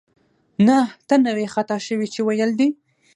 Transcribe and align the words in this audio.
نه، 0.67 0.77
ته 1.07 1.15
نه 1.23 1.31
وې 1.35 1.47
خطا 1.53 1.77
شوې 1.87 2.07
چې 2.13 2.19
ویل 2.23 2.51
دې 2.59 2.67